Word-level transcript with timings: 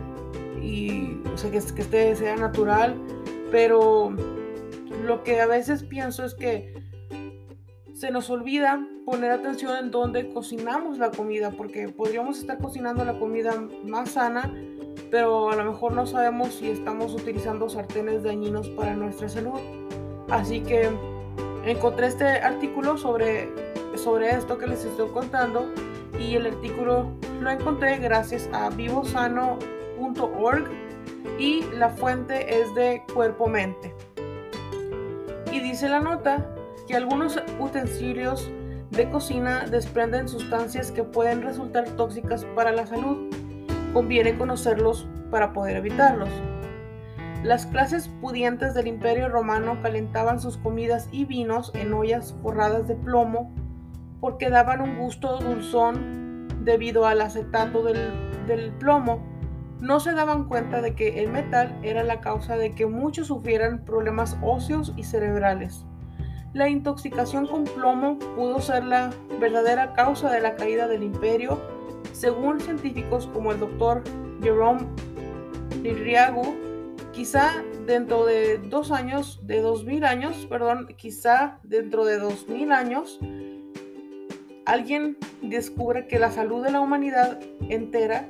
y 0.62 1.21
o 1.33 1.37
sea, 1.37 1.50
que, 1.50 1.59
que 1.59 1.83
esté, 1.83 2.17
sea 2.17 2.37
natural, 2.37 2.97
pero 3.50 4.15
lo 5.05 5.23
que 5.25 5.41
a 5.41 5.47
veces 5.47 5.83
pienso 5.83 6.25
es 6.25 6.34
que 6.34 6.75
se 7.95 8.11
nos 8.11 8.31
olvida 8.31 8.84
poner 9.05 9.31
atención 9.31 9.77
en 9.77 9.91
dónde 9.91 10.33
cocinamos 10.33 10.99
la 10.99 11.11
comida, 11.11 11.50
porque 11.53 11.89
podríamos 11.89 12.39
estar 12.39 12.59
cocinando 12.59 13.05
la 13.05 13.19
comida 13.19 13.53
más 13.84 14.11
sana, 14.11 14.53
pero 15.11 15.50
a 15.50 15.56
lo 15.56 15.65
mejor 15.65 15.93
no 15.93 16.06
sabemos 16.06 16.55
si 16.55 16.71
estamos 16.71 17.15
utilizando 17.15 17.69
sartenes 17.69 18.23
dañinos 18.23 18.69
para 18.71 18.94
nuestra 18.94 19.29
salud. 19.29 19.61
Así 20.31 20.61
que 20.61 20.91
encontré 21.65 22.06
este 22.06 22.25
artículo 22.25 22.97
sobre, 22.97 23.49
sobre 23.97 24.31
esto 24.31 24.59
que 24.59 24.67
les 24.67 24.84
estoy 24.84 25.11
contando 25.11 25.71
y 26.19 26.34
el 26.34 26.47
artículo 26.47 27.12
lo 27.41 27.50
encontré 27.50 27.99
gracias 27.99 28.49
a 28.53 28.71
y 31.38 31.62
la 31.74 31.90
fuente 31.90 32.60
es 32.60 32.74
de 32.74 33.02
Cuerpo 33.12 33.46
Mente. 33.46 33.94
Y 35.50 35.60
dice 35.60 35.88
la 35.88 36.00
nota 36.00 36.46
que 36.86 36.96
algunos 36.96 37.40
utensilios 37.58 38.50
de 38.90 39.08
cocina 39.10 39.66
desprenden 39.66 40.28
sustancias 40.28 40.90
que 40.90 41.04
pueden 41.04 41.42
resultar 41.42 41.88
tóxicas 41.90 42.44
para 42.54 42.72
la 42.72 42.86
salud. 42.86 43.30
Conviene 43.92 44.36
conocerlos 44.36 45.06
para 45.30 45.52
poder 45.52 45.76
evitarlos. 45.76 46.30
Las 47.42 47.66
clases 47.66 48.08
pudientes 48.20 48.74
del 48.74 48.86
Imperio 48.86 49.28
Romano 49.28 49.80
calentaban 49.82 50.40
sus 50.40 50.58
comidas 50.58 51.08
y 51.10 51.24
vinos 51.24 51.72
en 51.74 51.92
ollas 51.92 52.34
forradas 52.42 52.86
de 52.86 52.94
plomo 52.94 53.52
porque 54.20 54.50
daban 54.50 54.80
un 54.80 54.98
gusto 54.98 55.38
dulzón 55.38 56.46
debido 56.64 57.06
al 57.06 57.20
acetato 57.20 57.82
del 57.82 58.72
plomo 58.78 59.31
no 59.82 59.98
se 59.98 60.12
daban 60.12 60.44
cuenta 60.44 60.81
de 60.81 60.94
que 60.94 61.20
el 61.25 61.28
metal 61.28 61.76
era 61.82 62.04
la 62.04 62.20
causa 62.20 62.56
de 62.56 62.70
que 62.70 62.87
muchos 62.87 63.26
sufrieran 63.26 63.84
problemas 63.84 64.38
óseos 64.41 64.93
y 64.97 65.03
cerebrales. 65.03 65.84
La 66.53 66.69
intoxicación 66.69 67.48
con 67.48 67.65
plomo 67.65 68.16
pudo 68.37 68.60
ser 68.60 68.84
la 68.84 69.10
verdadera 69.41 69.93
causa 69.94 70.31
de 70.31 70.41
la 70.41 70.54
caída 70.54 70.87
del 70.87 71.03
imperio, 71.03 71.60
según 72.12 72.60
científicos 72.60 73.28
como 73.32 73.50
el 73.50 73.59
doctor 73.59 74.04
Jerome 74.41 74.82
Liriagu. 75.82 76.54
Quizá 77.10 77.50
dentro 77.84 78.25
de 78.25 78.59
dos 78.59 78.93
años, 78.93 79.41
de 79.43 79.62
dos 79.62 79.84
mil 79.84 80.04
años, 80.04 80.47
perdón, 80.49 80.87
quizá 80.97 81.59
dentro 81.64 82.04
de 82.04 82.19
dos 82.19 82.49
mil 82.49 82.70
años, 82.70 83.19
alguien 84.64 85.16
descubre 85.43 86.06
que 86.06 86.20
la 86.20 86.31
salud 86.31 86.62
de 86.62 86.70
la 86.70 86.81
humanidad 86.81 87.41
entera 87.69 88.28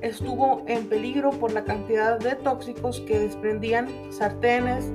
estuvo 0.00 0.62
en 0.66 0.88
peligro 0.88 1.30
por 1.30 1.52
la 1.52 1.64
cantidad 1.64 2.18
de 2.18 2.34
tóxicos 2.36 3.00
que 3.00 3.18
desprendían 3.18 3.88
sartenes, 4.10 4.92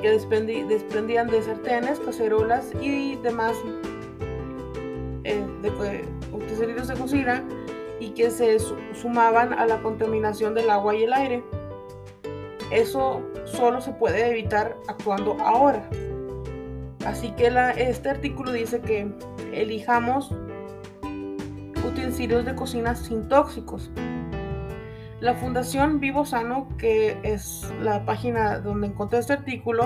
que 0.00 0.10
desprendían 0.10 1.28
de 1.28 1.42
sartenes, 1.42 2.00
cacerolas 2.00 2.72
y 2.80 3.16
demás 3.16 3.56
eh, 5.24 5.44
de, 5.62 5.70
de 5.70 6.94
cocina 6.98 7.44
y 8.00 8.10
que 8.10 8.30
se 8.30 8.58
sumaban 8.94 9.52
a 9.52 9.66
la 9.66 9.80
contaminación 9.80 10.54
del 10.54 10.70
agua 10.70 10.94
y 10.94 11.04
el 11.04 11.12
aire. 11.12 11.44
Eso 12.72 13.22
solo 13.44 13.80
se 13.80 13.92
puede 13.92 14.30
evitar 14.30 14.76
actuando 14.88 15.36
ahora. 15.40 15.88
Así 17.06 17.30
que 17.32 17.52
este 17.76 18.10
artículo 18.10 18.52
dice 18.52 18.80
que 18.80 19.08
elijamos 19.52 20.34
utensilios 21.92 22.44
de 22.44 22.54
cocina 22.54 22.94
sin 22.94 23.28
tóxicos. 23.28 23.90
La 25.20 25.34
Fundación 25.34 26.00
Vivo 26.00 26.24
Sano, 26.24 26.68
que 26.78 27.16
es 27.22 27.72
la 27.80 28.04
página 28.04 28.58
donde 28.58 28.88
encontré 28.88 29.20
este 29.20 29.34
artículo, 29.34 29.84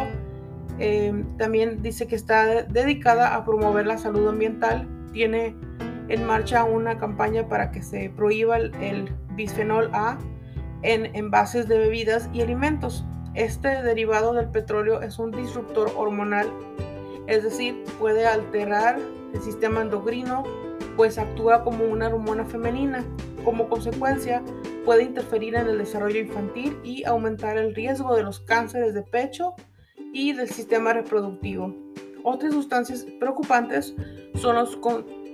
eh, 0.78 1.24
también 1.36 1.82
dice 1.82 2.06
que 2.06 2.14
está 2.14 2.62
dedicada 2.62 3.34
a 3.34 3.44
promover 3.44 3.86
la 3.86 3.98
salud 3.98 4.28
ambiental. 4.28 4.88
Tiene 5.12 5.56
en 6.08 6.24
marcha 6.24 6.64
una 6.64 6.98
campaña 6.98 7.48
para 7.48 7.70
que 7.70 7.82
se 7.82 8.09
prohíba 8.10 8.56
el, 8.56 8.74
el 8.76 9.12
bisfenol 9.34 9.91
A 9.92 10.18
en 10.82 11.14
envases 11.16 11.68
de 11.68 11.78
bebidas 11.78 12.30
y 12.32 12.41
alimentos. 12.41 13.04
Este 13.34 13.82
derivado 13.82 14.32
del 14.32 14.48
petróleo 14.48 15.02
es 15.02 15.18
un 15.18 15.32
disruptor 15.32 15.92
hormonal, 15.97 16.50
es 17.26 17.42
decir, 17.42 17.84
puede 17.98 18.26
alterar 18.26 18.98
el 19.34 19.41
sistema 19.42 19.82
endocrino, 19.82 20.44
pues 20.97 21.19
actúa 21.19 21.63
como 21.63 21.84
una 21.84 22.09
hormona 22.09 22.45
femenina. 22.45 23.04
Como 23.45 23.69
consecuencia, 23.69 24.43
puede 24.84 25.04
interferir 25.04 25.54
en 25.54 25.69
el 25.69 25.78
desarrollo 25.78 26.21
infantil 26.21 26.78
y 26.83 27.04
aumentar 27.04 27.59
el 27.59 27.75
riesgo 27.75 28.16
de 28.16 28.22
los 28.22 28.41
cánceres 28.41 28.95
de 28.95 29.03
pecho 29.03 29.54
y 30.13 30.33
del 30.33 30.48
sistema 30.48 30.93
reproductivo. 30.93 31.75
Otras 32.25 32.54
sustancias 32.54 33.07
preocupantes 33.21 33.95
son 34.34 34.57
los 34.57 34.77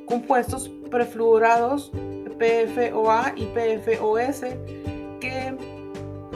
compuestos 0.07 0.71
prefluorados 0.91 1.93
PFOA 2.43 3.33
y 3.37 3.47
PFOS 3.47 4.41
que 5.21 5.55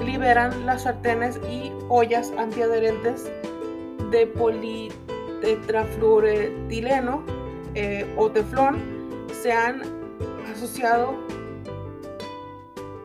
liberan 0.05 0.65
las 0.65 0.85
sartenes 0.85 1.41
y 1.51 1.73
ollas 1.89 2.33
antiadherentes 2.39 3.29
de 4.11 4.29
politetrafluoretileno 4.29 7.25
eh, 7.75 8.07
o 8.17 8.31
teflón 8.31 8.96
se 9.43 9.53
han 9.53 9.83
asociado 10.51 11.15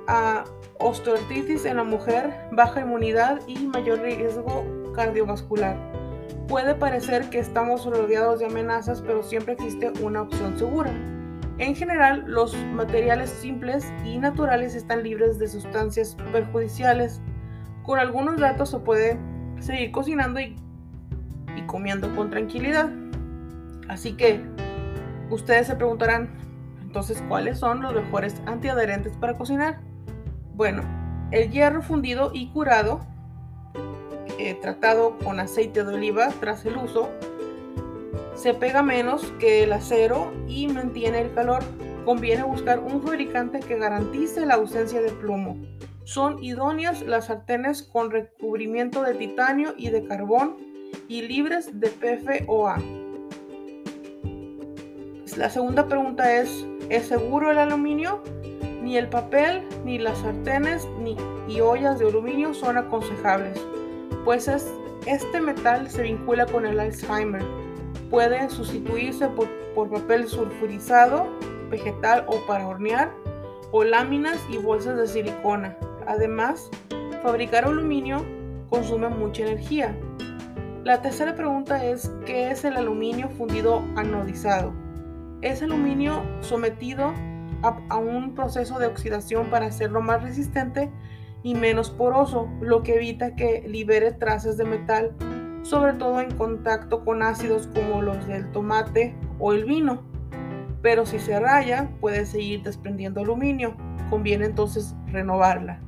a 0.07 0.45
osteoartritis 0.79 1.65
en 1.65 1.77
la 1.77 1.83
mujer, 1.83 2.33
baja 2.51 2.81
inmunidad 2.81 3.39
y 3.47 3.67
mayor 3.67 4.01
riesgo 4.01 4.65
cardiovascular. 4.95 5.77
Puede 6.47 6.75
parecer 6.75 7.29
que 7.29 7.39
estamos 7.39 7.85
rodeados 7.85 8.39
de 8.39 8.45
amenazas, 8.45 9.01
pero 9.01 9.23
siempre 9.23 9.53
existe 9.53 9.91
una 10.01 10.23
opción 10.23 10.57
segura. 10.57 10.91
En 11.59 11.75
general, 11.75 12.23
los 12.27 12.55
materiales 12.73 13.29
simples 13.29 13.91
y 14.03 14.17
naturales 14.17 14.75
están 14.75 15.03
libres 15.03 15.37
de 15.37 15.47
sustancias 15.47 16.17
perjudiciales. 16.31 17.21
Con 17.83 17.99
algunos 17.99 18.37
datos 18.39 18.71
se 18.71 18.79
puede 18.79 19.19
seguir 19.59 19.91
cocinando 19.91 20.39
y, 20.39 20.55
y 21.55 21.61
comiendo 21.67 22.13
con 22.15 22.31
tranquilidad. 22.31 22.89
Así 23.87 24.13
que 24.13 24.41
ustedes 25.31 25.67
se 25.67 25.75
preguntarán, 25.75 26.29
entonces, 26.81 27.23
¿cuáles 27.27 27.57
son 27.57 27.81
los 27.81 27.93
mejores 27.93 28.41
antiadherentes 28.45 29.15
para 29.15 29.37
cocinar? 29.37 29.79
Bueno, 30.55 30.83
el 31.31 31.49
hierro 31.49 31.81
fundido 31.81 32.31
y 32.33 32.49
curado, 32.49 32.99
eh, 34.37 34.57
tratado 34.61 35.17
con 35.19 35.39
aceite 35.39 35.83
de 35.85 35.93
oliva 35.93 36.29
tras 36.41 36.65
el 36.65 36.75
uso, 36.75 37.09
se 38.35 38.53
pega 38.53 38.81
menos 38.81 39.31
que 39.39 39.63
el 39.63 39.71
acero 39.71 40.33
y 40.47 40.67
mantiene 40.67 41.21
el 41.21 41.33
calor. 41.33 41.63
Conviene 42.03 42.43
buscar 42.43 42.79
un 42.79 43.01
fabricante 43.01 43.59
que 43.59 43.77
garantice 43.77 44.45
la 44.45 44.55
ausencia 44.55 45.01
de 45.01 45.11
plomo. 45.11 45.55
Son 46.03 46.43
idóneas 46.43 47.03
las 47.03 47.27
sartenes 47.27 47.83
con 47.83 48.11
recubrimiento 48.11 49.03
de 49.03 49.13
titanio 49.13 49.75
y 49.77 49.91
de 49.91 50.05
carbón 50.05 50.57
y 51.07 51.21
libres 51.21 51.79
de 51.79 51.89
PFOA. 51.89 53.00
La 55.37 55.49
segunda 55.49 55.87
pregunta 55.87 56.35
es, 56.35 56.65
¿es 56.89 57.07
seguro 57.07 57.51
el 57.51 57.57
aluminio? 57.57 58.21
Ni 58.83 58.97
el 58.97 59.07
papel, 59.07 59.63
ni 59.85 59.97
las 59.97 60.17
sartenes, 60.17 60.85
ni 60.99 61.15
y 61.47 61.61
ollas 61.61 61.99
de 61.99 62.07
aluminio 62.07 62.53
son 62.53 62.77
aconsejables, 62.77 63.59
pues 64.25 64.49
este 65.05 65.41
metal 65.41 65.89
se 65.89 66.03
vincula 66.03 66.45
con 66.45 66.65
el 66.65 66.79
Alzheimer. 66.79 67.43
Puede 68.09 68.49
sustituirse 68.49 69.27
por, 69.29 69.47
por 69.73 69.89
papel 69.89 70.27
sulfurizado, 70.27 71.27
vegetal 71.69 72.25
o 72.27 72.45
para 72.45 72.67
hornear, 72.67 73.11
o 73.71 73.83
láminas 73.83 74.37
y 74.49 74.57
bolsas 74.57 74.97
de 74.97 75.07
silicona. 75.07 75.77
Además, 76.07 76.69
fabricar 77.23 77.65
aluminio 77.65 78.25
consume 78.69 79.07
mucha 79.07 79.43
energía. 79.43 79.95
La 80.83 81.01
tercera 81.01 81.35
pregunta 81.35 81.85
es, 81.85 82.11
¿qué 82.25 82.51
es 82.51 82.65
el 82.65 82.75
aluminio 82.75 83.29
fundido 83.29 83.81
anodizado? 83.95 84.80
Es 85.41 85.61
aluminio 85.61 86.23
sometido 86.41 87.13
a, 87.63 87.97
un 87.97 88.35
proceso 88.35 88.79
de 88.79 88.87
oxidación 88.87 89.49
para 89.49 89.67
hacerlo 89.67 90.01
más 90.01 90.21
resistente 90.21 90.91
y 91.43 91.55
menos 91.55 91.89
poroso, 91.89 92.47
lo 92.61 92.83
que 92.83 92.95
evita 92.95 93.35
que 93.35 93.63
libere 93.67 94.11
trazas 94.11 94.57
de 94.57 94.65
metal, 94.65 95.15
sobre 95.63 95.93
todo 95.93 96.21
en 96.21 96.31
contacto 96.35 97.03
con 97.03 97.23
ácidos 97.23 97.67
como 97.67 98.01
los 98.01 98.27
del 98.27 98.51
tomate 98.51 99.15
o 99.39 99.53
el 99.53 99.65
vino. 99.65 100.03
Pero 100.81 101.05
si 101.05 101.19
se 101.19 101.39
raya, 101.39 101.89
puede 101.99 102.25
seguir 102.25 102.63
desprendiendo 102.63 103.21
aluminio. 103.21 103.75
Conviene 104.09 104.45
entonces 104.45 104.95
renovarla. 105.07 105.79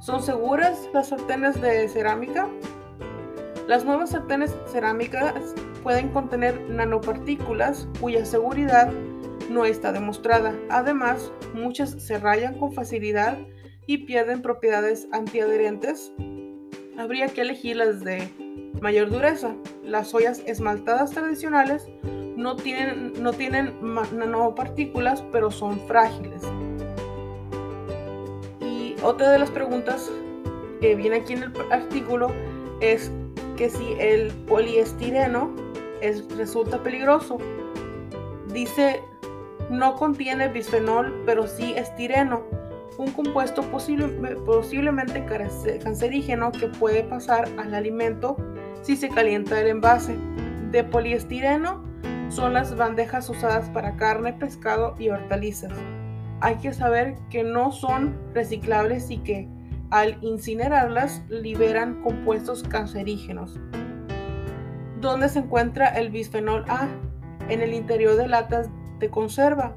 ¿Son 0.00 0.22
seguras 0.22 0.88
las 0.92 1.08
sartenes 1.08 1.60
de 1.60 1.88
cerámica? 1.88 2.48
Las 3.68 3.84
nuevas 3.84 4.12
sartenes 4.12 4.56
cerámicas 4.64 5.54
pueden 5.82 6.08
contener 6.08 6.58
nanopartículas 6.70 7.86
cuya 8.00 8.24
seguridad 8.24 8.90
no 9.50 9.66
está 9.66 9.92
demostrada. 9.92 10.54
Además, 10.70 11.30
muchas 11.52 11.90
se 11.90 12.18
rayan 12.18 12.58
con 12.58 12.72
facilidad 12.72 13.36
y 13.86 14.06
pierden 14.06 14.40
propiedades 14.40 15.06
antiadherentes. 15.12 16.14
Habría 16.96 17.28
que 17.28 17.42
elegir 17.42 17.76
las 17.76 18.02
de 18.02 18.30
mayor 18.80 19.10
dureza. 19.10 19.54
Las 19.84 20.14
ollas 20.14 20.42
esmaltadas 20.46 21.10
tradicionales 21.10 21.90
no 22.38 22.56
tienen, 22.56 23.22
no 23.22 23.34
tienen 23.34 23.74
nanopartículas, 23.82 25.22
pero 25.30 25.50
son 25.50 25.78
frágiles. 25.80 26.40
Y 28.62 28.96
otra 29.02 29.30
de 29.30 29.38
las 29.38 29.50
preguntas 29.50 30.10
que 30.80 30.94
viene 30.94 31.16
aquí 31.16 31.34
en 31.34 31.42
el 31.42 31.52
artículo 31.70 32.32
es 32.80 33.12
que 33.58 33.68
si 33.68 33.94
el 33.98 34.30
poliestireno 34.46 35.50
es, 36.00 36.24
resulta 36.36 36.80
peligroso. 36.82 37.38
Dice 38.52 39.02
no 39.68 39.96
contiene 39.96 40.48
bisfenol, 40.48 41.22
pero 41.26 41.46
sí 41.46 41.74
estireno, 41.76 42.42
un 42.96 43.10
compuesto 43.10 43.62
posiblemente 44.46 45.26
cancerígeno 45.82 46.52
que 46.52 46.68
puede 46.68 47.04
pasar 47.04 47.48
al 47.58 47.74
alimento 47.74 48.36
si 48.80 48.96
se 48.96 49.10
calienta 49.10 49.60
el 49.60 49.66
envase. 49.66 50.16
De 50.70 50.84
poliestireno 50.84 51.84
son 52.30 52.54
las 52.54 52.76
bandejas 52.76 53.28
usadas 53.28 53.68
para 53.70 53.96
carne, 53.96 54.32
pescado 54.32 54.94
y 54.98 55.10
hortalizas. 55.10 55.72
Hay 56.40 56.56
que 56.56 56.72
saber 56.72 57.16
que 57.28 57.42
no 57.42 57.72
son 57.72 58.16
reciclables 58.32 59.10
y 59.10 59.18
que 59.18 59.48
al 59.90 60.18
incinerarlas 60.22 61.22
liberan 61.28 62.02
compuestos 62.02 62.62
cancerígenos. 62.62 63.58
¿Dónde 65.00 65.28
se 65.28 65.40
encuentra 65.40 65.88
el 65.88 66.10
bisfenol 66.10 66.64
A? 66.68 66.88
En 67.48 67.60
el 67.60 67.72
interior 67.72 68.16
de 68.16 68.28
latas 68.28 68.68
de 68.98 69.08
conserva 69.08 69.74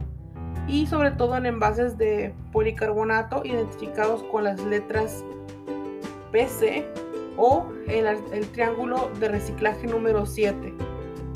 y 0.68 0.88
sobre 0.88 1.12
todo 1.12 1.38
en 1.38 1.46
envases 1.46 1.98
de 1.98 2.34
policarbonato 2.52 3.44
identificados 3.46 4.24
con 4.24 4.44
las 4.44 4.62
letras 4.64 5.24
PC 6.32 6.86
o 7.38 7.68
el, 7.88 8.06
el 8.06 8.48
triángulo 8.52 9.10
de 9.20 9.30
reciclaje 9.30 9.88
número 9.88 10.26
7, 10.26 10.74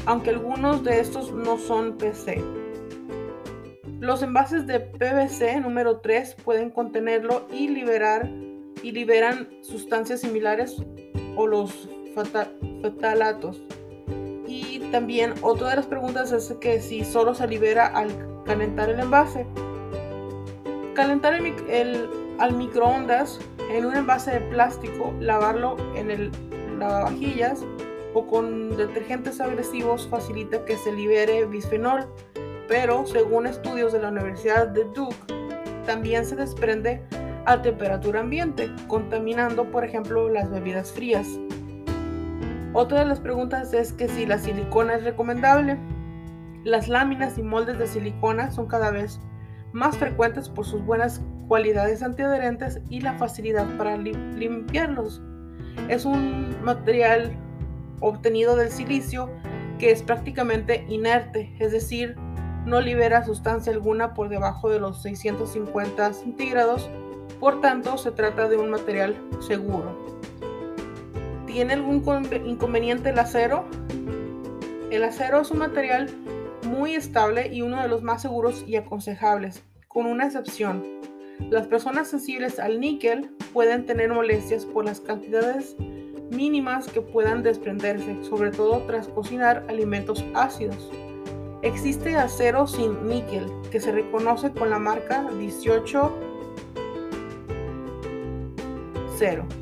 aunque 0.05 0.31
algunos 0.31 0.83
de 0.83 0.99
estos 0.99 1.31
no 1.31 1.57
son 1.57 1.97
PC. 1.97 2.43
Los 3.99 4.21
envases 4.21 4.67
de 4.67 4.81
PVC 4.81 5.61
número 5.61 5.99
3 5.99 6.35
pueden 6.43 6.69
contenerlo 6.69 7.47
y 7.51 7.69
liberar 7.69 8.29
y 8.85 8.91
liberan 8.91 9.49
sustancias 9.61 10.21
similares 10.21 10.77
o 11.35 11.47
los 11.47 11.89
fetalatos. 12.83 13.63
Y 14.45 14.77
también 14.91 15.33
otra 15.41 15.71
de 15.71 15.77
las 15.77 15.87
preguntas 15.87 16.31
es 16.31 16.53
que 16.61 16.79
si 16.79 17.03
solo 17.03 17.33
se 17.33 17.47
libera 17.47 17.87
al 17.87 18.09
calentar 18.45 18.91
el 18.91 18.99
envase. 18.99 19.47
Calentar 20.93 21.33
el, 21.33 22.09
al 22.37 22.53
microondas 22.53 23.39
en 23.71 23.87
un 23.87 23.95
envase 23.95 24.33
de 24.33 24.41
plástico, 24.41 25.15
lavarlo 25.19 25.77
en 25.95 26.11
el 26.11 26.31
lavavajillas 26.77 27.65
o 28.13 28.27
con 28.27 28.77
detergentes 28.77 29.41
agresivos 29.41 30.07
facilita 30.07 30.63
que 30.63 30.77
se 30.77 30.91
libere 30.91 31.43
bisfenol, 31.47 32.05
pero 32.67 33.07
según 33.07 33.47
estudios 33.47 33.93
de 33.93 33.99
la 33.99 34.09
Universidad 34.09 34.67
de 34.67 34.83
Duke, 34.93 35.17
también 35.87 36.23
se 36.23 36.35
desprende 36.35 37.01
a 37.45 37.61
temperatura 37.61 38.21
ambiente, 38.21 38.71
contaminando 38.87 39.69
por 39.71 39.83
ejemplo 39.83 40.29
las 40.29 40.49
bebidas 40.49 40.91
frías. 40.91 41.27
Otra 42.73 42.99
de 42.99 43.05
las 43.05 43.19
preguntas 43.19 43.73
es 43.73 43.93
que 43.93 44.07
si 44.07 44.25
la 44.25 44.37
silicona 44.37 44.95
es 44.95 45.03
recomendable. 45.03 45.77
Las 46.63 46.87
láminas 46.87 47.37
y 47.37 47.43
moldes 47.43 47.77
de 47.77 47.87
silicona 47.87 48.51
son 48.51 48.67
cada 48.67 48.91
vez 48.91 49.19
más 49.71 49.97
frecuentes 49.97 50.49
por 50.49 50.65
sus 50.65 50.83
buenas 50.83 51.21
cualidades 51.47 52.01
antiadherentes 52.01 52.81
y 52.89 53.01
la 53.01 53.13
facilidad 53.17 53.67
para 53.77 53.97
limpiarlos. 53.97 55.21
Es 55.89 56.05
un 56.05 56.55
material 56.63 57.37
obtenido 58.01 58.55
del 58.55 58.71
silicio 58.71 59.29
que 59.79 59.91
es 59.91 60.01
prácticamente 60.01 60.85
inerte, 60.87 61.55
es 61.59 61.71
decir, 61.71 62.15
no 62.65 62.81
libera 62.81 63.23
sustancia 63.23 63.71
alguna 63.71 64.13
por 64.13 64.29
debajo 64.29 64.69
de 64.69 64.79
los 64.79 65.01
650 65.01 66.13
centígrados, 66.13 66.89
por 67.45 67.61
tanto 67.61 67.95
se 67.99 68.09
trata 68.09 68.49
de 68.49 68.57
un 68.57 68.71
material 68.71 69.15
seguro. 69.39 69.95
¿Tiene 71.45 71.73
algún 71.73 72.03
inconveniente 72.43 73.11
el 73.11 73.19
acero? 73.19 73.65
El 74.89 75.03
acero 75.03 75.41
es 75.41 75.51
un 75.51 75.59
material 75.59 76.09
muy 76.63 76.95
estable 76.95 77.53
y 77.53 77.61
uno 77.61 77.83
de 77.83 77.87
los 77.87 78.01
más 78.01 78.23
seguros 78.23 78.63
y 78.65 78.77
aconsejables, 78.77 79.61
con 79.87 80.07
una 80.07 80.25
excepción. 80.25 80.83
Las 81.51 81.67
personas 81.67 82.07
sensibles 82.07 82.57
al 82.57 82.79
níquel 82.79 83.29
pueden 83.53 83.85
tener 83.85 84.11
molestias 84.11 84.65
por 84.65 84.83
las 84.83 84.99
cantidades 84.99 85.75
mínimas 86.31 86.87
que 86.87 87.01
puedan 87.01 87.43
desprenderse, 87.43 88.23
sobre 88.23 88.49
todo 88.49 88.81
tras 88.87 89.07
cocinar 89.07 89.63
alimentos 89.69 90.25
ácidos. 90.33 90.89
Existe 91.61 92.15
acero 92.15 92.65
sin 92.65 93.07
níquel, 93.07 93.45
que 93.69 93.79
se 93.79 93.91
reconoce 93.91 94.49
con 94.49 94.71
la 94.71 94.79
marca 94.79 95.29
180. 99.17 99.55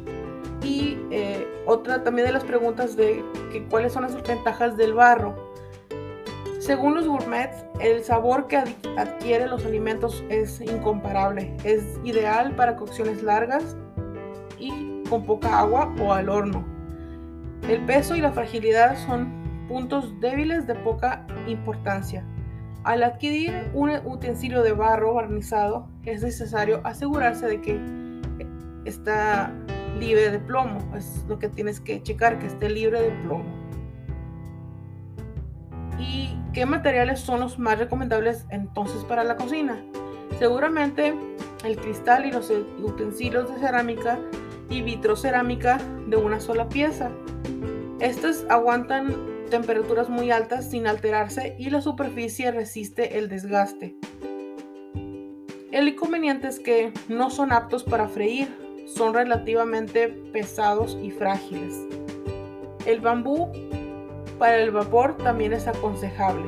Y 0.63 0.97
eh, 1.11 1.47
otra 1.65 2.03
también 2.03 2.27
de 2.27 2.33
las 2.33 2.43
preguntas 2.43 2.95
de 2.95 3.23
que, 3.51 3.63
cuáles 3.65 3.93
son 3.93 4.03
las 4.03 4.15
ventajas 4.21 4.77
del 4.77 4.93
barro. 4.93 5.53
Según 6.59 6.95
los 6.95 7.05
gourmets, 7.05 7.65
el 7.81 8.03
sabor 8.03 8.47
que 8.47 8.57
adquiere 8.97 9.47
los 9.47 9.65
alimentos 9.65 10.23
es 10.29 10.61
incomparable. 10.61 11.55
Es 11.65 11.99
ideal 12.05 12.55
para 12.55 12.77
cocciones 12.77 13.21
largas 13.21 13.75
y 14.57 15.03
con 15.09 15.25
poca 15.25 15.59
agua 15.59 15.93
o 16.01 16.13
al 16.13 16.29
horno. 16.29 16.63
El 17.67 17.85
peso 17.85 18.15
y 18.15 18.21
la 18.21 18.31
fragilidad 18.31 18.97
son 19.05 19.43
puntos 19.67 20.19
débiles 20.21 20.65
de 20.67 20.75
poca 20.75 21.25
importancia. 21.47 22.25
Al 22.83 23.03
adquirir 23.03 23.69
un 23.73 23.91
utensilio 24.05 24.61
de 24.63 24.73
barro 24.73 25.13
barnizado, 25.13 25.87
es 26.05 26.21
necesario 26.23 26.81
asegurarse 26.83 27.47
de 27.47 27.61
que 27.61 27.79
está 28.85 29.53
libre 29.99 30.31
de 30.31 30.39
plomo. 30.39 30.79
Es 30.95 31.25
lo 31.27 31.39
que 31.39 31.49
tienes 31.49 31.79
que 31.79 32.01
checar, 32.01 32.39
que 32.39 32.47
esté 32.47 32.69
libre 32.69 33.01
de 33.01 33.11
plomo. 33.23 33.45
¿Y 35.99 36.35
qué 36.53 36.65
materiales 36.65 37.19
son 37.19 37.39
los 37.39 37.59
más 37.59 37.79
recomendables 37.79 38.45
entonces 38.49 39.03
para 39.05 39.23
la 39.23 39.35
cocina? 39.35 39.83
Seguramente 40.39 41.13
el 41.63 41.77
cristal 41.77 42.25
y 42.25 42.31
los 42.31 42.49
utensilios 42.49 43.49
de 43.49 43.59
cerámica 43.59 44.19
y 44.69 44.81
vitrocerámica 44.81 45.79
de 46.07 46.17
una 46.17 46.39
sola 46.39 46.67
pieza. 46.67 47.11
Estos 47.99 48.45
aguantan 48.49 49.15
temperaturas 49.49 50.09
muy 50.09 50.31
altas 50.31 50.69
sin 50.69 50.87
alterarse 50.87 51.55
y 51.59 51.69
la 51.69 51.79
superficie 51.79 52.51
resiste 52.51 53.17
el 53.17 53.29
desgaste. 53.29 53.95
El 55.71 55.87
inconveniente 55.87 56.47
es 56.47 56.59
que 56.59 56.91
no 57.07 57.29
son 57.29 57.51
aptos 57.51 57.83
para 57.83 58.07
freír, 58.07 58.62
son 58.85 59.13
relativamente 59.13 60.09
pesados 60.31 60.97
y 61.01 61.11
frágiles. 61.11 61.75
El 62.85 62.99
bambú 62.99 63.51
para 64.37 64.57
el 64.57 64.71
vapor 64.71 65.17
también 65.17 65.53
es 65.53 65.67
aconsejable. 65.67 66.45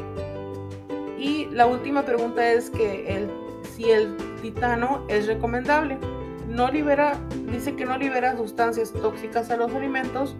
Y 1.18 1.46
la 1.46 1.66
última 1.66 2.04
pregunta 2.04 2.52
es 2.52 2.70
que 2.70 3.16
el, 3.16 3.30
si 3.64 3.90
el 3.92 4.16
titano 4.42 5.06
es 5.08 5.28
recomendable. 5.28 5.98
No 6.48 6.70
libera, 6.70 7.20
dice 7.52 7.76
que 7.76 7.86
no 7.86 7.98
libera 7.98 8.38
sustancias 8.38 8.92
tóxicas 8.92 9.50
a 9.50 9.58
los 9.58 9.74
alimentos 9.74 10.36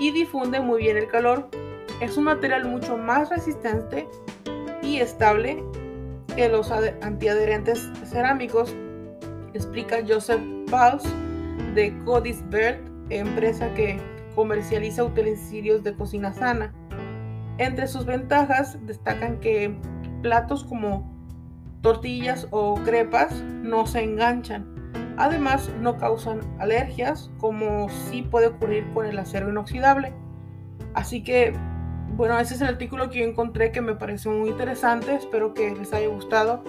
y 0.00 0.10
difunde 0.12 0.60
muy 0.60 0.82
bien 0.82 0.96
el 0.96 1.08
calor. 1.08 1.48
Es 2.00 2.16
un 2.16 2.24
material 2.24 2.64
mucho 2.64 2.96
más 2.96 3.30
resistente 3.30 4.08
y 4.82 4.98
estable 4.98 5.62
que 6.34 6.48
los 6.48 6.70
antiadherentes 6.70 7.90
cerámicos, 8.04 8.74
explica 9.54 9.98
Joseph 10.06 10.40
Valls 10.70 11.04
de 11.74 11.96
Codisbert, 12.04 12.80
empresa 13.10 13.72
que 13.74 14.00
comercializa 14.34 15.04
utensilios 15.04 15.82
de 15.82 15.94
cocina 15.94 16.32
sana. 16.32 16.72
Entre 17.58 17.88
sus 17.88 18.04
ventajas 18.04 18.78
destacan 18.86 19.40
que 19.40 19.74
platos 20.22 20.64
como 20.64 21.10
tortillas 21.80 22.46
o 22.50 22.74
crepas 22.84 23.42
no 23.62 23.86
se 23.86 24.02
enganchan. 24.02 24.66
Además, 25.16 25.70
no 25.80 25.96
causan 25.96 26.40
alergias 26.60 27.30
como 27.38 27.88
sí 27.88 28.22
puede 28.22 28.48
ocurrir 28.48 28.86
con 28.94 29.06
el 29.06 29.18
acero 29.18 29.50
inoxidable. 29.50 30.12
Así 30.94 31.24
que, 31.24 31.52
bueno, 32.16 32.38
ese 32.38 32.54
es 32.54 32.60
el 32.60 32.68
artículo 32.68 33.10
que 33.10 33.20
yo 33.20 33.24
encontré 33.24 33.72
que 33.72 33.80
me 33.80 33.96
pareció 33.96 34.30
muy 34.30 34.50
interesante. 34.50 35.14
Espero 35.14 35.54
que 35.54 35.74
les 35.74 35.92
haya 35.92 36.08
gustado. 36.08 36.62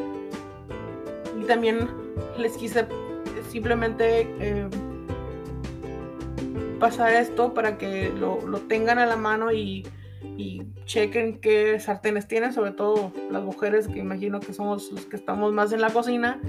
Y 1.40 1.44
también 1.46 1.88
les 2.38 2.58
quise 2.58 2.88
simplemente 3.50 4.28
eh, 4.40 4.68
pasar 6.80 7.14
esto 7.14 7.54
para 7.54 7.78
que 7.78 8.10
lo, 8.10 8.46
lo, 8.48 8.60
tengan 8.62 9.00
a 9.00 9.06
la 9.06 9.16
mano 9.18 9.52
y, 9.52 9.86
chequen 10.86 11.40
qué 11.40 11.80
sartenes 11.80 12.28
tienen, 12.28 12.52
sobre 12.54 12.72
todo 12.72 13.12
las 13.30 13.44
mujeres 13.44 13.88
que 13.88 14.00
imagino 14.00 14.40
que 14.40 14.54
somos 14.54 14.92
los 14.92 15.06
que 15.06 15.18
estamos 15.18 15.54
más 15.54 15.72
en 15.72 15.82
la 15.82 15.90
cocina, 15.92 16.42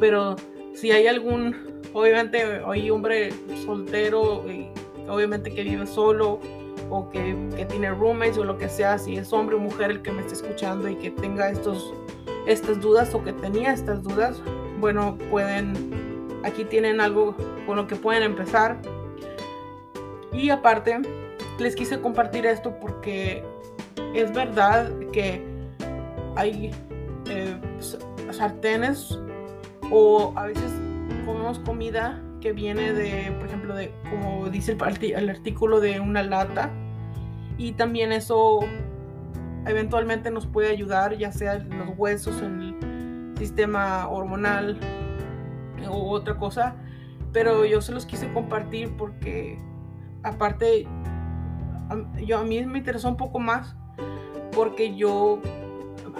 pero 0.00 0.36
si 0.74 0.92
hay 0.92 1.08
algún, 1.08 1.80
obviamente 1.92 2.62
hay 2.64 2.88
hombre 2.90 3.30
soltero, 3.66 4.44
y 4.48 4.68
obviamente 5.08 5.52
que 5.52 5.62
vive 5.62 5.86
solo 5.86 6.40
o 6.88 7.10
que, 7.10 7.36
que, 7.56 7.66
tiene 7.66 7.90
roommates 7.90 8.38
o 8.38 8.44
lo 8.44 8.56
que 8.56 8.68
sea, 8.68 8.96
si 8.96 9.16
es 9.16 9.32
hombre 9.32 9.56
o 9.56 9.58
mujer 9.58 9.90
el 9.90 10.02
que 10.02 10.12
me 10.12 10.20
esté 10.20 10.34
escuchando 10.34 10.88
y 10.88 10.96
que 10.96 11.10
tenga 11.10 11.50
estos, 11.50 11.92
estas 12.46 12.80
dudas 12.80 13.14
o 13.14 13.22
que 13.22 13.32
tenía 13.32 13.72
estas 13.72 14.02
dudas, 14.02 14.40
bueno, 14.80 15.16
pueden, 15.30 16.01
aquí 16.44 16.64
tienen 16.64 17.00
algo 17.00 17.36
con 17.66 17.76
lo 17.76 17.86
que 17.86 17.96
pueden 17.96 18.22
empezar 18.22 18.78
y 20.32 20.48
aparte, 20.50 21.00
les 21.58 21.76
quise 21.76 22.00
compartir 22.00 22.46
esto 22.46 22.74
porque 22.80 23.44
es 24.14 24.32
verdad 24.32 24.90
que 25.12 25.44
hay 26.36 26.70
eh, 27.28 27.56
sartenes 28.30 29.18
o 29.90 30.32
a 30.36 30.46
veces 30.46 30.72
comemos 31.26 31.58
comida 31.58 32.20
que 32.40 32.52
viene 32.52 32.92
de, 32.92 33.30
por 33.32 33.46
ejemplo, 33.46 33.74
de, 33.74 33.92
como 34.10 34.48
dice 34.48 34.76
el, 35.02 35.30
artículo, 35.30 35.80
de 35.80 36.00
una 36.00 36.22
lata. 36.22 36.70
Y 37.58 37.72
también 37.72 38.10
eso 38.10 38.60
eventualmente 39.66 40.30
nos 40.30 40.46
puede 40.46 40.70
ayudar, 40.70 41.16
ya 41.16 41.30
sea 41.30 41.58
los 41.58 41.96
huesos, 41.96 42.40
en 42.42 42.62
el 42.62 43.38
sistema 43.38 44.08
hormonal 44.08 44.78
o 45.88 46.10
otra 46.10 46.36
cosa. 46.36 46.76
Pero 47.32 47.64
yo 47.64 47.80
se 47.80 47.92
los 47.92 48.04
quise 48.04 48.32
compartir 48.32 48.94
porque 48.96 49.58
aparte, 50.22 50.86
yo, 52.24 52.38
a 52.38 52.44
mí 52.44 52.64
me 52.64 52.78
interesó 52.78 53.08
un 53.08 53.16
poco 53.16 53.38
más 53.38 53.74
porque 54.52 54.94
yo, 54.94 55.40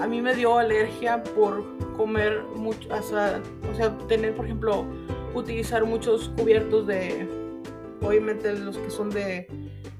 a 0.00 0.06
mí 0.06 0.20
me 0.22 0.34
dio 0.34 0.58
alergia 0.58 1.22
por 1.22 1.64
comer 1.96 2.42
mucho, 2.56 2.88
o 2.90 3.02
sea, 3.02 3.42
tener, 4.08 4.34
por 4.34 4.46
ejemplo, 4.46 4.86
utilizar 5.34 5.84
muchos 5.84 6.30
cubiertos 6.30 6.86
de, 6.86 7.28
obviamente 8.00 8.52
los 8.58 8.78
que 8.78 8.90
son 8.90 9.10
de, 9.10 9.46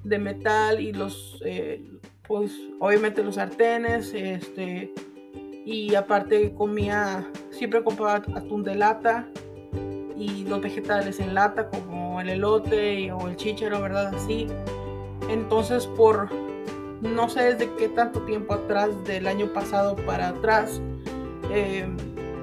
de 0.03 0.19
metal 0.19 0.81
y 0.81 0.93
los, 0.93 1.43
eh, 1.45 1.85
pues, 2.27 2.59
obviamente 2.81 3.23
los 3.23 3.35
sartenes, 3.35 4.15
este, 4.15 4.93
y 5.67 5.95
aparte 5.95 6.55
comía, 6.55 7.31
siempre 7.51 7.85
compraba 7.85 8.15
atún 8.35 8.65
de 8.65 8.75
lata 8.75 9.29
y 10.23 10.45
los 10.45 10.61
vegetales 10.61 11.19
en 11.19 11.35
lata 11.35 11.69
como 11.69 12.21
el 12.21 12.29
elote 12.29 13.11
o 13.13 13.29
el 13.29 13.37
chícharo, 13.37 13.81
¿verdad? 13.81 14.15
Así. 14.15 14.47
Entonces 15.29 15.87
por 15.87 16.29
no 17.01 17.29
sé 17.29 17.55
desde 17.55 17.75
qué 17.75 17.89
tanto 17.89 18.21
tiempo 18.23 18.55
atrás, 18.55 18.91
del 19.05 19.27
año 19.27 19.53
pasado 19.53 19.97
para 19.97 20.29
atrás, 20.29 20.81
eh, 21.51 21.87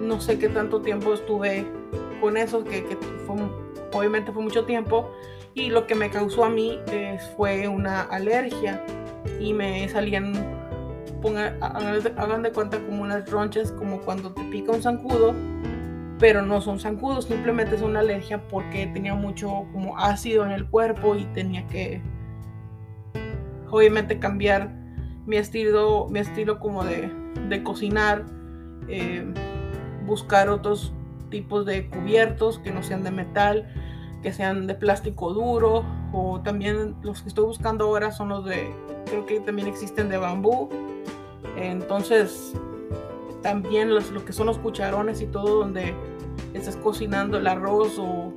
no 0.01 0.19
sé 0.19 0.37
qué 0.37 0.49
tanto 0.49 0.81
tiempo 0.81 1.13
estuve 1.13 1.65
con 2.19 2.35
eso, 2.35 2.63
que, 2.65 2.85
obviamente 3.93 4.33
fue 4.33 4.43
mucho 4.43 4.65
tiempo, 4.65 5.09
y 5.53 5.69
lo 5.69 5.87
que 5.87 5.95
me 5.95 6.09
causó 6.09 6.43
a 6.43 6.49
mí 6.49 6.77
fue 7.37 7.69
una 7.69 8.01
alergia 8.01 8.83
y 9.39 9.53
me 9.53 9.87
salían, 9.87 10.33
hagan 12.17 12.43
de 12.43 12.51
cuenta 12.51 12.79
como 12.79 13.03
unas 13.03 13.29
ronchas, 13.31 13.71
como 13.71 14.01
cuando 14.01 14.33
te 14.33 14.43
pica 14.45 14.73
un 14.73 14.81
zancudo 14.81 15.33
pero 16.19 16.41
no 16.41 16.59
son 16.59 16.79
zancudos, 16.79 17.25
simplemente 17.25 17.75
es 17.75 17.81
una 17.81 18.01
alergia 18.01 18.47
porque 18.49 18.85
tenía 18.87 19.15
mucho 19.15 19.65
como 19.71 19.97
ácido 19.97 20.45
en 20.45 20.51
el 20.51 20.67
cuerpo 20.67 21.15
y 21.15 21.23
tenía 21.33 21.65
que 21.67 22.01
obviamente 23.71 24.19
cambiar 24.19 24.71
mi 25.25 25.37
estilo, 25.37 26.07
mi 26.09 26.19
estilo 26.19 26.59
como 26.59 26.83
de, 26.83 27.09
cocinar, 27.63 28.25
eh, 28.89 29.25
buscar 30.05 30.49
otros 30.49 30.93
tipos 31.29 31.65
de 31.65 31.87
cubiertos 31.87 32.59
que 32.59 32.71
no 32.71 32.83
sean 32.83 33.03
de 33.03 33.11
metal, 33.11 33.71
que 34.21 34.33
sean 34.33 34.67
de 34.67 34.75
plástico 34.75 35.33
duro 35.33 35.85
o 36.11 36.41
también 36.41 36.95
los 37.01 37.21
que 37.21 37.29
estoy 37.29 37.45
buscando 37.45 37.85
ahora 37.85 38.11
son 38.11 38.29
los 38.29 38.43
de, 38.43 38.69
creo 39.05 39.25
que 39.25 39.39
también 39.39 39.67
existen 39.69 40.09
de 40.09 40.17
bambú. 40.17 40.69
Entonces 41.55 42.53
también 43.41 43.93
los, 43.93 44.11
lo 44.11 44.25
que 44.25 44.33
son 44.33 44.47
los 44.47 44.57
cucharones 44.57 45.21
y 45.21 45.27
todo 45.27 45.59
donde 45.59 45.93
estás 46.53 46.75
cocinando 46.75 47.37
el 47.37 47.47
arroz 47.47 47.97
o 47.99 48.33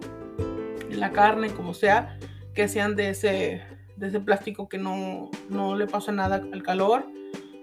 la 0.91 1.11
carne, 1.11 1.51
como 1.51 1.75
sea, 1.75 2.19
que 2.55 2.69
sean 2.69 2.97
de 2.97 3.11
ese, 3.11 3.63
de 3.97 4.09
ese 4.09 4.21
plástico 4.21 4.69
que 4.69 4.79
no, 4.79 5.31
no 5.49 5.77
le 5.77 5.87
pasa 5.87 6.13
nada 6.13 6.43
al 6.53 6.63
calor, 6.63 7.07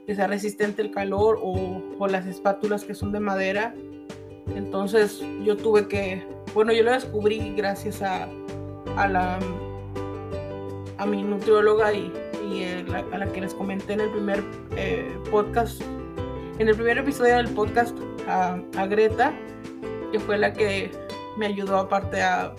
que 0.07 0.15
sea 0.15 0.27
resistente 0.27 0.81
al 0.81 0.91
calor 0.91 1.39
o, 1.41 1.81
o 1.99 2.07
las 2.07 2.25
espátulas 2.25 2.83
que 2.83 2.95
son 2.95 3.11
de 3.11 3.19
madera. 3.19 3.73
Entonces 4.55 5.21
yo 5.43 5.55
tuve 5.55 5.87
que, 5.87 6.25
bueno, 6.53 6.73
yo 6.73 6.83
lo 6.83 6.91
descubrí 6.91 7.53
gracias 7.55 8.01
a, 8.01 8.27
a 8.97 9.07
la 9.07 9.39
a 10.97 11.05
mi 11.05 11.23
nutrióloga 11.23 11.93
y, 11.93 12.11
y 12.51 12.83
a 12.89 13.17
la 13.17 13.31
que 13.31 13.39
les 13.39 13.53
comenté 13.53 13.93
en 13.93 14.01
el 14.01 14.09
primer 14.09 14.43
eh, 14.75 15.07
podcast 15.31 15.81
en 16.59 16.67
el 16.67 16.75
primer 16.75 16.97
episodio 16.97 17.37
del 17.37 17.47
podcast 17.47 17.97
a, 18.27 18.85
Greta, 18.85 19.33
que 20.11 20.19
fue 20.19 20.37
la 20.37 20.51
que 20.53 20.91
me 21.37 21.45
ayudó 21.45 21.77
aparte 21.77 22.21
a, 22.21 22.53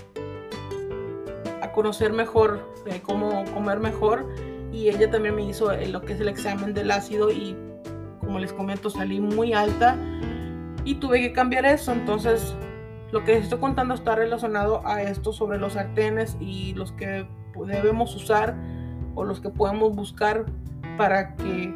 conocer 1.74 2.12
mejor 2.12 2.68
eh, 2.86 3.00
cómo 3.00 3.44
comer 3.54 3.78
mejor 3.78 4.26
y 4.72 4.88
ella 4.88 5.08
también 5.08 5.36
me 5.36 5.44
hizo 5.44 5.70
eh, 5.70 5.86
lo 5.86 6.02
que 6.02 6.14
es 6.14 6.20
el 6.20 6.28
examen 6.28 6.74
del 6.74 6.90
ácido 6.90 7.30
y 7.30 7.56
como 8.18 8.40
les 8.40 8.52
comento 8.52 8.90
salí 8.90 9.20
muy 9.20 9.52
alta 9.52 9.96
y 10.84 10.96
tuve 10.96 11.20
que 11.20 11.32
cambiar 11.32 11.64
eso. 11.66 11.92
Entonces 11.92 12.56
lo 13.12 13.22
que 13.22 13.36
estoy 13.38 13.60
contando 13.60 13.94
está 13.94 14.16
relacionado 14.16 14.84
a 14.84 15.00
esto 15.02 15.32
sobre 15.32 15.58
los 15.58 15.74
sartenes 15.74 16.36
y 16.40 16.74
los 16.74 16.90
que 16.90 17.24
debemos 17.66 18.16
usar 18.16 18.56
o 19.14 19.24
los 19.24 19.40
que 19.40 19.50
podemos 19.50 19.94
buscar 19.94 20.46
para 20.98 21.36
que 21.36 21.72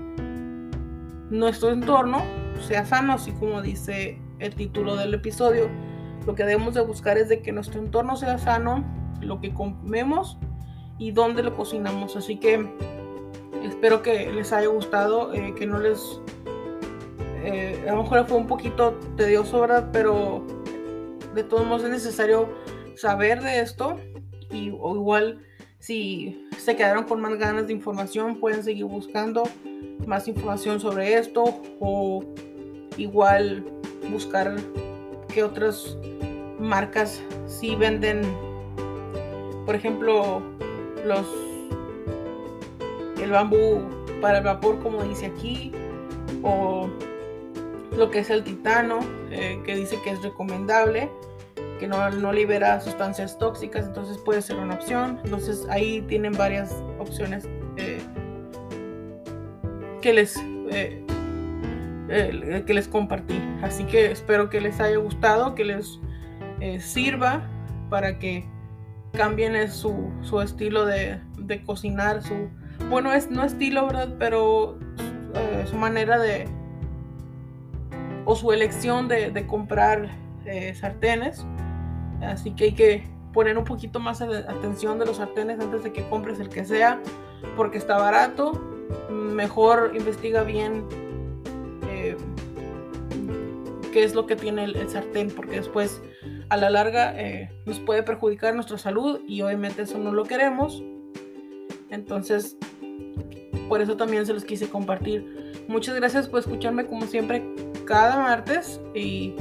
nuestro 1.35 1.71
entorno 1.71 2.23
sea 2.61 2.87
sano, 2.87 3.15
así 3.15 3.33
como 3.33 3.61
dice 3.61 4.21
el 4.39 4.55
título 4.55 4.97
del 4.97 5.15
episodio. 5.15 5.69
Lo 6.27 6.35
que 6.35 6.45
debemos 6.45 6.75
de 6.75 6.81
buscar 6.81 7.19
es 7.19 7.29
de 7.29 7.43
que 7.43 7.53
nuestro 7.53 7.81
entorno 7.81 8.17
sea 8.17 8.39
sano, 8.39 8.85
lo 9.21 9.41
que 9.41 9.53
comemos 9.53 10.39
y 10.97 11.11
dónde 11.11 11.43
lo 11.43 11.57
cocinamos. 11.57 12.17
Así 12.17 12.37
que 12.37 12.67
espero 13.65 14.01
que 14.01 14.31
les 14.33 14.53
haya 14.53 14.69
gustado, 14.69 15.35
eh, 15.35 15.55
que 15.57 15.67
no 15.67 15.79
les... 15.79 16.21
Eh, 17.45 17.85
a 17.89 17.93
lo 17.93 18.05
mejor 18.05 18.27
fue 18.27 18.39
un 18.39 18.47
poquito 18.47 18.95
tedioso, 19.17 19.61
¿verdad? 19.61 19.91
Pero 19.93 20.47
de 21.35 21.43
todos 21.43 21.67
modos 21.67 21.83
es 21.83 21.91
necesario 21.91 22.49
saber 22.97 23.43
de 23.43 23.61
esto 23.61 23.99
y 24.51 24.73
o 24.81 24.95
igual 24.95 25.43
si 25.81 26.49
se 26.57 26.77
quedaron 26.77 27.05
con 27.05 27.21
más 27.21 27.37
ganas 27.39 27.67
de 27.67 27.73
información 27.73 28.39
pueden 28.39 28.63
seguir 28.63 28.85
buscando 28.85 29.43
más 30.07 30.29
información 30.29 30.81
sobre 30.81 31.15
esto 31.15 31.45
o 31.81 32.25
igual 32.97 33.65
buscar 34.11 34.57
que 35.29 35.43
otras 35.43 35.97
marcas 36.59 37.21
si 37.47 37.75
venden. 37.77 38.23
Por 39.67 39.75
ejemplo 39.75 40.43
los 41.05 41.27
el 43.21 43.31
bambú 43.31 43.83
para 44.21 44.39
el 44.39 44.45
vapor 44.45 44.81
como 44.81 45.03
dice 45.03 45.27
aquí 45.27 45.73
o 46.43 46.89
lo 47.97 48.11
que 48.11 48.19
es 48.19 48.31
el 48.31 48.43
titano 48.45 49.01
eh, 49.31 49.61
que 49.65 49.77
dice 49.77 49.99
que 50.03 50.11
es 50.11 50.23
recomendable 50.23 51.11
que 51.79 51.89
no, 51.89 52.09
no, 52.11 52.33
libera 52.33 52.81
sustancias 52.81 53.39
tóxicas 53.39 53.87
entonces 53.87 54.19
puede 54.19 54.43
ser 54.43 54.57
una 54.57 54.75
opción. 54.75 55.21
Entonces 55.25 55.67
ahí 55.69 56.03
tienen 56.03 56.33
varias 56.33 56.73
opciones 56.99 57.49
que 60.05 60.13
les 60.13 60.37
eh, 60.71 61.05
que 62.67 62.75
les 62.75 62.87
compartí 62.87 63.41
así 63.63 63.85
que 63.85 64.13
espero 64.13 64.51
que 64.51 64.61
les 64.61 64.79
haya 64.79 64.99
gustado 64.99 65.55
que 65.55 65.65
les 65.65 65.99
sirva 66.79 67.43
para 67.89 68.19
que 68.19 68.45
cambien 69.15 69.71
su, 69.71 70.11
su 70.23 70.41
estilo 70.41 70.85
de, 70.85 71.21
de, 71.39 71.63
cocinar, 71.65 72.23
su, 72.23 72.49
bueno, 72.91 73.13
es 73.13 73.31
no 73.31 73.45
estilo, 73.45 73.87
¿verdad? 73.87 74.15
Pero 74.19 74.79
eh, 75.35 75.65
su 75.67 75.77
manera 75.77 76.19
de, 76.19 76.47
o 78.25 78.35
su 78.37 78.53
elección 78.53 79.09
de, 79.09 79.31
de 79.31 79.47
comprar 79.47 80.11
eh, 80.45 80.75
sartenes. 80.75 81.47
Así 82.21 82.53
que 82.53 82.65
hay 82.65 82.75
que 82.75 83.09
poner 83.33 83.57
un 83.59 83.65
poquito 83.65 84.01
más 84.01 84.21
atención 84.21 84.99
de 84.99 85.07
los 85.07 85.17
sartenes 85.19 85.61
antes 85.61 85.85
de 85.85 85.93
que 85.93 86.09
compres 86.09 86.41
el 86.41 86.49
que 86.49 86.65
sea, 86.65 87.01
porque 87.57 87.79
está 87.79 87.99
barato. 87.99 88.74
Mejor 89.11 89.93
investiga 89.95 90.43
bien 90.43 90.85
eh, 91.89 92.17
qué 93.93 94.05
es 94.05 94.15
lo 94.15 94.27
que 94.27 94.37
tiene 94.37 94.65
el, 94.65 94.77
el 94.77 94.89
sartén, 94.89 95.31
porque 95.31 95.57
después 95.57 96.03
a 96.49 96.57
la 96.57 96.71
larga 96.71 97.15
eh, 97.21 97.51
nos 97.67 97.81
puede 97.81 98.03
perjudicar 98.03 98.55
nuestra 98.55 98.79
salud 98.79 99.21
y 99.27 99.43
obviamente 99.43 99.83
eso 99.83 99.99
no 99.99 100.13
lo 100.13 100.25
queremos. 100.25 100.83
Entonces, 101.91 102.57
por 103.69 103.81
eso 103.81 103.97
también 103.97 104.27
se 104.27 104.33
los 104.33 104.45
quise 104.45 104.69
compartir. 104.69 105.53
Muchas 105.69 105.95
gracias 105.95 106.29
por 106.29 106.41
escucharme 106.41 106.87
como 106.87 107.07
siempre 107.07 107.43
cada 107.87 108.19
martes 108.19 108.81
y 108.95 109.35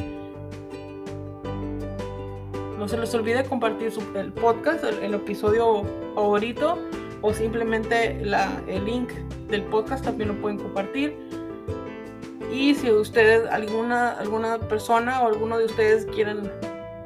no 2.78 2.88
se 2.88 2.98
les 2.98 3.14
olvide 3.14 3.44
compartir 3.46 3.92
el 4.16 4.34
podcast, 4.34 4.84
el, 4.84 5.14
episodio 5.14 5.84
favorito 6.16 6.78
o 7.24 7.34
simplemente 7.34 8.22
el 8.68 8.86
link 8.86 9.10
del 9.50 9.64
podcast 9.64 10.04
también 10.04 10.30
lo 10.30 10.42
pueden 10.42 10.60
compartir. 10.60 11.18
Y 12.52 12.76
si 12.76 12.92
ustedes, 12.92 13.50
alguna, 13.50 14.12
alguna 14.12 14.60
persona 14.60 15.22
o 15.22 15.28
alguno 15.28 15.58
de 15.58 15.66
ustedes 15.66 16.06
quieren 16.06 16.52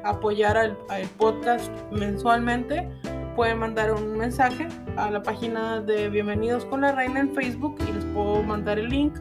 apoyar 0.04 0.56
al, 0.56 0.76
podcast 1.16 1.70
mensualmente, 1.92 2.88
pueden 3.36 3.58
mandar 3.58 3.92
un 3.92 4.18
mensaje 4.18 4.66
a 4.96 5.08
la 5.10 5.22
página 5.22 5.80
de 5.80 6.08
Bienvenidos 6.08 6.64
con 6.64 6.80
la 6.80 6.92
Reina 6.92 7.20
en 7.20 7.32
Facebook 7.32 7.76
y 7.88 7.92
les 7.92 8.04
puedo 8.06 8.42
mandar 8.42 8.78
el 8.78 8.88
link 8.88 9.14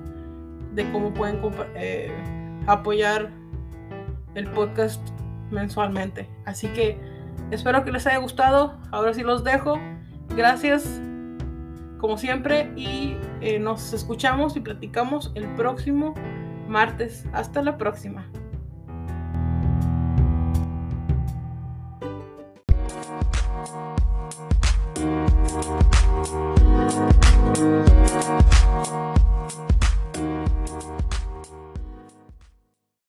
de 0.73 0.91
cómo 0.91 1.13
pueden 1.13 1.39
eh, 1.75 2.11
apoyar 2.65 3.29
el 4.33 4.47
podcast 4.47 5.01
mensualmente. 5.51 6.27
Así 6.45 6.67
que 6.69 6.99
espero 7.51 7.83
que 7.83 7.91
les 7.91 8.07
haya 8.07 8.17
gustado. 8.17 8.79
Ahora 8.91 9.13
sí 9.13 9.21
los 9.21 9.43
dejo. 9.43 9.79
Gracias 10.35 11.01
como 11.97 12.17
siempre 12.17 12.71
y 12.75 13.17
eh, 13.41 13.59
nos 13.59 13.93
escuchamos 13.93 14.55
y 14.55 14.59
platicamos 14.59 15.31
el 15.35 15.47
próximo 15.55 16.13
martes. 16.67 17.25
Hasta 17.33 17.61
la 17.61 17.77
próxima. 17.77 18.29